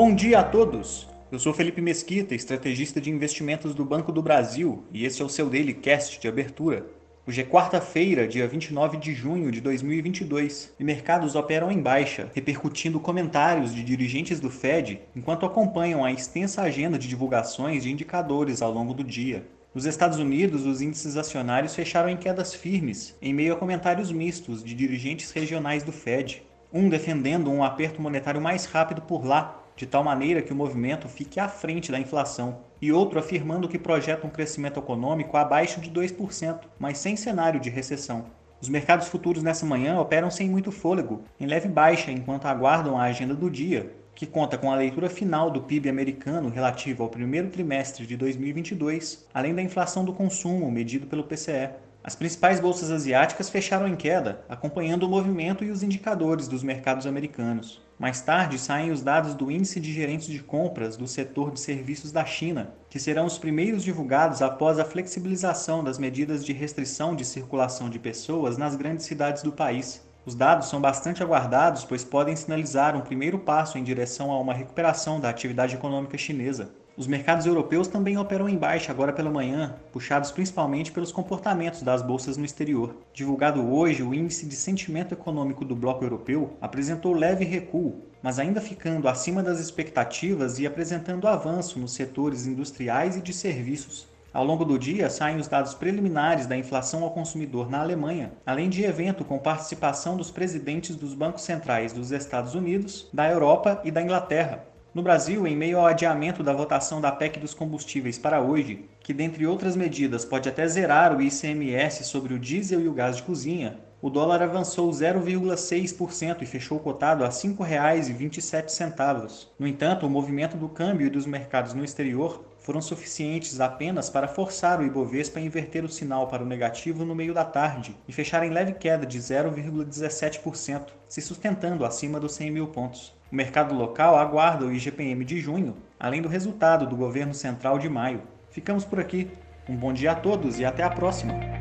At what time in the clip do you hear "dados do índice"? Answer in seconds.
59.02-59.80